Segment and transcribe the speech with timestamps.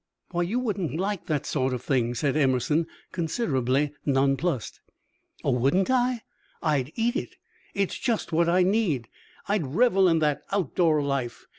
[0.31, 4.81] Why, you wouldn't like that sort of thing," said Emerson, considerably nonplussed.
[5.43, 6.21] "Oh, wouldn't I?
[6.59, 7.35] I'd eat it!
[7.75, 9.09] It's just what I need.
[9.47, 11.45] I'd revel in that out door life."